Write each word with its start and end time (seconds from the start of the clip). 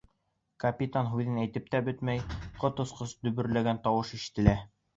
Капитан 0.61 1.09
һүҙен 1.11 1.37
әйтеп 1.41 1.69
тә 1.75 1.83
бөтөрмәй, 1.89 2.25
ҡот 2.65 2.83
осҡос 2.87 3.17
дөбөрләгән 3.29 3.85
тауыш 3.87 4.19
ишетелә. 4.21 4.61